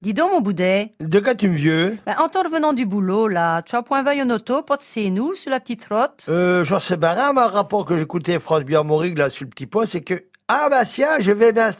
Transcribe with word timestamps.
Dis 0.00 0.14
donc, 0.14 0.30
mon 0.30 0.40
boudet, 0.40 0.92
De 1.00 1.18
quoi 1.18 1.34
tu 1.34 1.48
me 1.48 1.56
vieux 1.56 1.98
ben, 2.06 2.14
en 2.20 2.28
te 2.28 2.38
revenant 2.38 2.72
du 2.72 2.86
boulot, 2.86 3.26
là, 3.26 3.62
tu 3.62 3.74
as 3.74 3.82
point 3.82 4.04
veille 4.04 4.22
en 4.22 4.30
auto, 4.30 4.62
pas 4.62 4.76
de 4.76 4.82
c'est 4.84 5.10
nous, 5.10 5.34
sur 5.34 5.50
la 5.50 5.58
petite 5.58 5.88
route 5.90 6.24
Euh, 6.28 6.62
j'en 6.62 6.78
sais 6.78 6.96
pas 6.96 7.14
rien, 7.14 7.36
un 7.36 7.46
rapport 7.48 7.84
que 7.84 7.96
j'écoutais 7.96 8.38
France 8.38 8.62
Bière-Maurigue, 8.62 9.18
là, 9.18 9.28
sur 9.28 9.44
le 9.44 9.50
petit 9.50 9.66
poste, 9.66 9.90
c'est 9.92 10.02
que, 10.02 10.22
ah 10.46 10.68
bah 10.70 10.84
tiens, 10.84 11.18
je 11.18 11.32
vais 11.32 11.50
bien 11.50 11.70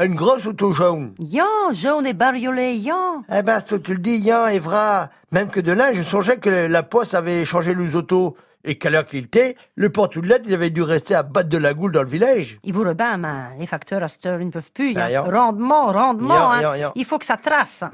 une 0.00 0.16
grosse 0.16 0.46
auto 0.46 0.72
jaune. 0.72 1.14
Yan, 1.20 1.72
jaune 1.72 2.08
et 2.08 2.12
bariolé, 2.12 2.74
yan. 2.74 3.22
Eh 3.32 3.42
ben, 3.42 3.60
c'est 3.60 3.80
tu 3.80 3.94
le 3.94 4.00
dis, 4.00 4.16
Yan, 4.16 4.48
Evra. 4.48 5.08
Même 5.30 5.48
que 5.48 5.60
de 5.60 5.70
là, 5.70 5.92
je 5.92 6.02
songeais 6.02 6.38
que 6.38 6.50
la 6.50 6.82
poste 6.82 7.14
avait 7.14 7.44
changé 7.44 7.72
les 7.72 7.94
autos. 7.94 8.36
Et 8.62 8.76
qu'à 8.76 8.90
l'heure 8.90 9.06
qu'il 9.06 9.24
était, 9.24 9.56
le 9.74 9.90
porte-lettre, 9.90 10.44
il 10.46 10.52
avait 10.52 10.68
dû 10.68 10.82
rester 10.82 11.14
à 11.14 11.22
battre 11.22 11.48
de 11.48 11.56
la 11.56 11.72
goule 11.72 11.92
dans 11.92 12.02
le 12.02 12.08
village. 12.08 12.58
Ils 12.62 12.74
vous 12.74 12.82
rebain, 12.82 13.16
mais 13.16 13.58
les 13.58 13.66
facteurs 13.66 14.02
à 14.02 14.08
cette 14.08 14.26
heure, 14.26 14.40
ils 14.40 14.46
ne 14.46 14.50
peuvent 14.50 14.72
plus. 14.72 14.94
Ah, 14.96 15.10
yan. 15.10 15.24
Rendement, 15.24 15.92
rendement, 15.92 16.52
hein. 16.52 16.92
Il 16.94 17.04
faut 17.06 17.18
que 17.18 17.24
ça 17.24 17.36
trace. 17.36 17.84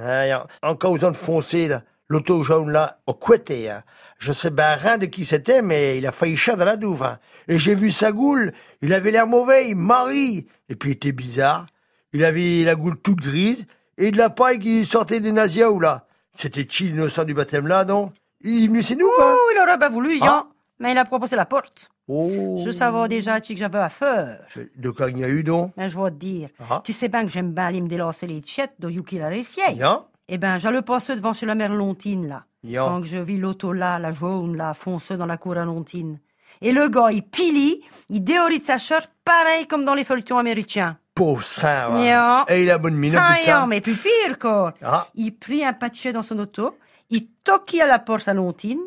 En 0.62 0.74
causant 0.74 1.12
de 1.12 1.16
foncer, 1.16 1.68
là, 1.68 1.82
l'auto 2.08 2.42
jaune, 2.42 2.70
là, 2.70 2.98
au 3.06 3.14
couetté, 3.14 3.70
hein. 3.70 3.84
Je 4.18 4.32
sais 4.32 4.50
ben 4.50 4.74
rien 4.74 4.96
de 4.98 5.06
qui 5.06 5.24
c'était, 5.24 5.60
mais 5.60 5.98
il 5.98 6.06
a 6.06 6.10
failli 6.10 6.36
chat 6.36 6.56
dans 6.56 6.64
la 6.64 6.76
douve, 6.76 7.04
hein. 7.04 7.18
Et 7.48 7.58
j'ai 7.58 7.74
vu 7.74 7.90
sa 7.90 8.10
goule, 8.12 8.52
il 8.82 8.92
avait 8.92 9.10
l'air 9.10 9.26
mauvais, 9.26 9.68
il 9.68 9.76
marie. 9.76 10.46
Et 10.68 10.74
puis 10.74 10.90
il 10.90 10.92
était 10.94 11.12
bizarre. 11.12 11.66
Il 12.12 12.24
avait 12.24 12.62
la 12.64 12.74
goule 12.74 12.96
toute 12.98 13.20
grise, 13.20 13.66
et 13.98 14.10
de 14.10 14.16
la 14.16 14.30
paille 14.30 14.58
qui 14.58 14.84
sortait 14.84 15.20
des 15.20 15.32
Naziaou, 15.32 15.78
là. 15.78 16.06
C'était 16.34 16.66
chi 16.68 16.88
l'innocent 16.88 17.24
du 17.24 17.34
baptême, 17.34 17.66
là, 17.66 17.84
non? 17.84 18.10
Il 18.40 18.64
est 18.64 18.66
venu 18.66 18.82
chez 18.82 18.96
nous, 18.96 19.08
quoi? 19.16 19.34
Oh, 19.36 19.50
il 19.54 19.60
aurait 19.60 19.78
bien 19.78 19.90
voulu, 19.90 20.18
yan. 20.18 20.48
Ah. 20.78 20.82
Mais 20.82 20.92
il 20.92 20.98
a 20.98 21.04
proposé 21.04 21.36
la 21.36 21.46
porte. 21.46 21.88
Oh. 22.08 22.60
Je 22.64 22.70
savais 22.70 23.08
déjà 23.08 23.40
tu, 23.40 23.54
que 23.54 23.58
j'avais 23.60 23.78
affaire. 23.78 24.40
De 24.76 24.90
quoi 24.90 25.10
il 25.10 25.18
y 25.18 25.24
a 25.24 25.28
eu, 25.28 25.42
donc? 25.42 25.72
Mais 25.76 25.88
je 25.88 25.98
vais 25.98 26.10
te 26.10 26.16
dire, 26.16 26.48
Ah. 26.70 26.80
tu 26.84 26.92
sais 26.92 27.08
bien 27.08 27.22
que 27.24 27.30
j'aime 27.30 27.52
bien 27.52 27.66
aller 27.66 27.80
me 27.80 27.88
délasser 27.88 28.26
les 28.26 28.40
tchettes 28.40 28.74
de 28.78 28.88
Yuki 28.90 29.18
la. 29.18 29.30
Yan? 29.34 30.06
Eh 30.28 30.38
ben, 30.38 30.58
j'allais 30.58 30.82
passer 30.82 31.16
devant 31.16 31.32
chez 31.32 31.46
la 31.46 31.54
mère 31.54 31.72
Lontine, 31.72 32.28
là. 32.28 32.44
Yan. 32.64 32.86
Quand 32.88 33.04
je 33.04 33.16
vis 33.18 33.38
l'auto 33.38 33.72
là, 33.72 33.98
la 33.98 34.12
jaune, 34.12 34.56
là, 34.56 34.74
foncer 34.74 35.16
dans 35.16 35.26
la 35.26 35.36
cour 35.36 35.56
à 35.56 35.64
Lontine. 35.64 36.18
Et 36.60 36.72
le 36.72 36.88
gars, 36.88 37.10
il 37.10 37.22
pili, 37.22 37.82
il 38.08 38.22
déhorit 38.24 38.62
sa 38.62 38.78
shirt, 38.78 39.10
pareil 39.24 39.66
comme 39.66 39.84
dans 39.84 39.94
les 39.94 40.04
feuilletons 40.04 40.38
américains. 40.38 40.96
Pauvre. 41.14 41.42
Yan. 41.62 42.44
Et 42.48 42.62
il 42.64 42.70
a 42.70 42.78
bonne 42.78 42.94
mine, 42.96 43.16
Ah, 43.18 43.34
putain. 43.38 43.66
mais 43.66 43.80
plus 43.80 43.96
pire, 43.96 44.38
quoi. 44.38 44.74
Ah. 44.82 45.06
Il 45.14 45.32
prit 45.34 45.64
un 45.64 45.72
patchet 45.72 46.12
dans 46.12 46.22
son 46.22 46.38
auto, 46.38 46.76
il 47.10 47.28
toquit 47.44 47.80
à 47.80 47.86
la 47.86 47.98
porte 47.98 48.28
à 48.28 48.34
Lontine, 48.34 48.80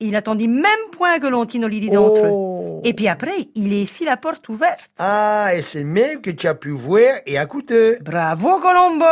il 0.00 0.16
attendit 0.16 0.48
même 0.48 0.70
point 0.92 1.18
que 1.18 1.26
Lontine 1.26 1.66
lui 1.66 1.80
dit 1.80 1.90
d'entrer. 1.90 2.30
Oh. 2.30 2.80
Et 2.84 2.92
puis 2.94 3.08
après, 3.08 3.48
il 3.54 3.70
laissit 3.70 4.04
la 4.04 4.16
porte 4.16 4.48
ouverte. 4.48 4.90
Ah, 4.98 5.50
et 5.54 5.62
c'est 5.62 5.84
même 5.84 6.20
que 6.20 6.30
tu 6.30 6.46
as 6.46 6.54
pu 6.54 6.70
voir 6.70 7.14
et 7.26 7.36
coûteux. 7.46 7.98
Bravo, 8.02 8.58
Colombo! 8.60 9.04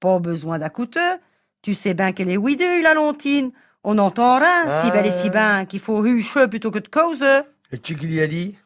Pas 0.00 0.18
besoin 0.18 0.58
d'accouteux. 0.58 1.16
Tu 1.62 1.74
sais 1.74 1.94
bien 1.94 2.12
qu'elle 2.12 2.30
est 2.30 2.36
ouidue, 2.38 2.80
la 2.82 2.94
Lontine. 2.94 3.52
On 3.84 3.98
entend 3.98 4.38
rien, 4.38 4.64
si 4.82 4.88
Ah. 4.88 4.90
belle 4.90 5.06
et 5.06 5.10
si 5.10 5.30
bien, 5.30 5.64
qu'il 5.66 5.80
faut 5.80 6.04
hucher 6.04 6.48
plutôt 6.48 6.70
que 6.70 6.78
de 6.78 6.88
cause. 6.88 7.24
Et 7.72 7.78
tu 7.78 7.94
qui 7.96 8.06
lui 8.06 8.20
a 8.20 8.26
dit? 8.26 8.56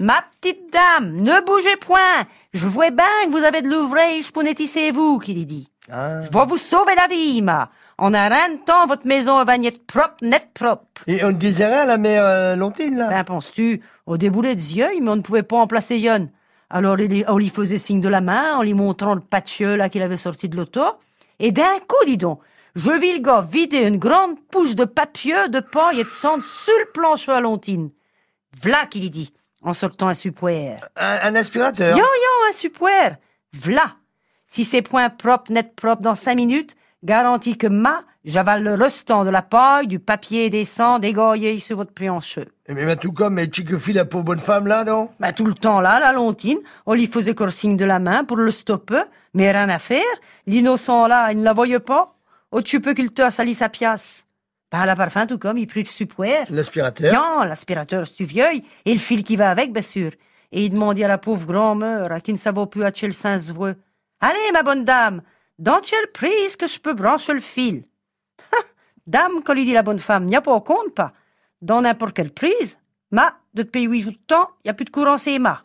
Ma 0.00 0.24
petite 0.40 0.72
dame, 0.72 1.16
ne 1.16 1.44
bougez 1.44 1.76
point. 1.76 2.24
Je 2.54 2.66
vois 2.66 2.88
bien 2.88 3.04
que 3.26 3.32
vous 3.32 3.44
avez 3.44 3.60
de 3.60 3.68
l'ouvrage 3.68 4.32
pour 4.32 4.42
nettisser 4.42 4.92
vous, 4.92 5.18
qu'il 5.18 5.36
lui 5.36 5.44
dit. 5.44 5.68
Ah. 5.92 6.22
Je 6.22 6.30
vais 6.30 6.46
vous 6.46 6.56
sauver 6.56 6.94
la 6.94 7.06
vie, 7.06 7.42
ma. 7.42 7.70
En 7.98 8.14
un 8.14 8.30
rien 8.30 8.48
de 8.54 8.64
temps, 8.64 8.86
votre 8.86 9.06
maison 9.06 9.44
va 9.44 9.56
être 9.56 9.86
propre, 9.86 10.14
net 10.22 10.48
propre. 10.54 10.86
Et 11.06 11.22
on 11.22 11.32
disait 11.32 11.66
rien, 11.66 11.84
la 11.84 11.98
mère 11.98 12.24
euh, 12.24 12.56
Lontine, 12.56 12.96
là? 12.96 13.08
Ben, 13.10 13.24
penses-tu, 13.24 13.82
au 14.06 14.16
déboulet 14.16 14.54
des 14.54 14.78
yeux, 14.78 14.88
mais 15.02 15.10
on 15.10 15.16
ne 15.16 15.20
pouvait 15.20 15.42
pas 15.42 15.58
en 15.58 15.66
placer 15.66 15.98
Yon. 15.98 16.30
Alors, 16.70 16.96
on 17.28 17.36
lui 17.36 17.50
faisait 17.50 17.76
signe 17.76 18.00
de 18.00 18.08
la 18.08 18.22
main, 18.22 18.56
en 18.56 18.62
lui 18.62 18.72
montrant 18.72 19.12
le 19.14 19.20
patcheux, 19.20 19.76
là, 19.76 19.90
qu'il 19.90 20.00
avait 20.00 20.16
sorti 20.16 20.48
de 20.48 20.56
l'auto. 20.56 20.80
Et 21.40 21.52
d'un 21.52 21.78
coup, 21.86 22.06
dis 22.06 22.16
donc, 22.16 22.40
je 22.74 22.90
vis 22.90 23.12
le 23.12 23.20
gars 23.20 23.42
vider 23.42 23.82
une 23.82 23.98
grande 23.98 24.40
pouche 24.50 24.76
de 24.76 24.86
papier, 24.86 25.48
de 25.50 25.60
paille 25.60 26.00
et 26.00 26.04
de 26.04 26.08
cendre 26.08 26.42
sur 26.42 26.72
le 26.78 26.90
plancher 26.90 27.32
à 27.32 27.40
Lontine. 27.40 27.90
V'là 28.62 28.86
qu'il 28.86 29.04
y 29.04 29.10
dit, 29.10 29.34
en 29.62 29.72
sortant 29.72 30.08
un 30.08 30.14
suppoire. 30.14 30.80
Un, 30.96 31.18
un 31.22 31.34
aspirateur? 31.34 31.96
Yo, 31.96 32.04
yo, 32.04 32.48
un 32.48 32.52
suppoire. 32.52 33.16
V'là. 33.52 33.96
Si 34.46 34.64
c'est 34.64 34.82
point 34.82 35.10
propre, 35.10 35.52
net 35.52 35.74
propre 35.76 36.02
dans 36.02 36.14
cinq 36.14 36.34
minutes, 36.34 36.76
garantis 37.04 37.56
que 37.56 37.66
ma, 37.66 38.02
j'avale 38.24 38.62
le 38.62 38.74
restant 38.74 39.24
de 39.24 39.30
la 39.30 39.42
paille, 39.42 39.86
du 39.86 39.98
papier, 39.98 40.50
des 40.50 40.64
cendres 40.64 41.04
égaillés 41.04 41.60
sur 41.60 41.76
votre 41.76 41.92
plancher. 41.92 42.48
Mais 42.68 42.84
ben, 42.84 42.96
tout 42.96 43.12
comme, 43.12 43.40
que 43.46 43.78
fit 43.78 43.92
la 43.92 44.04
pauvre 44.04 44.24
bonne 44.24 44.38
femme, 44.38 44.66
là, 44.66 44.84
non? 44.84 45.08
Ben, 45.20 45.32
tout 45.32 45.44
le 45.44 45.54
temps 45.54 45.80
là, 45.80 46.00
la 46.00 46.12
Lontine, 46.12 46.58
on 46.86 46.94
lui 46.94 47.06
faisait 47.06 47.34
corps 47.34 47.52
signe 47.52 47.76
de 47.76 47.84
la 47.84 47.98
main 47.98 48.24
pour 48.24 48.36
le 48.36 48.50
stopper, 48.50 49.02
mais 49.34 49.50
rien 49.50 49.68
à 49.68 49.78
faire. 49.78 50.02
L'innocent 50.46 51.06
là, 51.06 51.32
il 51.32 51.38
ne 51.38 51.44
la 51.44 51.52
voyait 51.52 51.80
pas. 51.80 52.14
Oh, 52.52 52.60
tu 52.60 52.80
peux 52.80 52.94
qu'il 52.94 53.12
te 53.12 53.30
sali 53.30 53.54
sa 53.54 53.68
pièce. 53.68 54.26
À 54.72 54.86
la 54.86 54.94
parfum, 54.94 55.26
tout 55.26 55.38
comme, 55.38 55.58
il 55.58 55.66
prit 55.66 55.82
le 55.82 55.88
suppoire. 55.88 56.46
L'aspirateur? 56.48 57.10
Tiens, 57.10 57.44
l'aspirateur, 57.44 58.06
c'est 58.06 58.24
vieux, 58.24 58.46
et 58.84 58.92
le 58.92 59.00
fil 59.00 59.24
qui 59.24 59.34
va 59.34 59.50
avec, 59.50 59.72
bien 59.72 59.82
sûr. 59.82 60.12
Et 60.52 60.64
il 60.64 60.70
demandait 60.70 61.04
à 61.04 61.08
la 61.08 61.18
pauvre 61.18 61.46
grand-mère, 61.46 62.12
à 62.12 62.20
qui 62.20 62.32
ne 62.32 62.38
savait 62.38 62.66
plus 62.66 62.84
à 62.84 62.92
quel 62.92 63.12
sens 63.12 63.46
se 63.46 63.52
voit? 63.52 63.74
Allez, 64.20 64.52
ma 64.52 64.62
bonne 64.62 64.84
dame, 64.84 65.22
dans 65.58 65.80
quelle 65.80 66.10
prise 66.12 66.56
que 66.56 66.66
je 66.66 66.78
peux 66.78 66.94
brancher 66.94 67.32
le 67.32 67.40
fil? 67.40 67.84
Ha, 68.52 68.56
dame, 69.06 69.42
quand 69.44 69.54
lui 69.54 69.64
dit 69.64 69.72
la 69.72 69.82
bonne 69.82 69.98
femme, 69.98 70.26
n'y 70.26 70.36
a 70.36 70.40
pas 70.40 70.60
compte 70.60 70.94
pas. 70.94 71.12
Dans 71.60 71.82
n'importe 71.82 72.14
quelle 72.14 72.32
prise, 72.32 72.78
ma, 73.10 73.34
depuis 73.54 73.82
huit 73.82 74.02
jours 74.02 74.12
de 74.12 74.18
temps, 74.26 74.50
y 74.64 74.68
a 74.68 74.74
plus 74.74 74.84
de 74.84 74.90
courant, 74.90 75.18
c'est 75.18 75.38
ma. 75.38 75.64